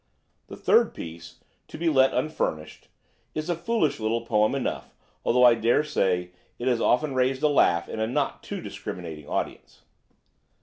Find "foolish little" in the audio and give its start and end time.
3.55-4.21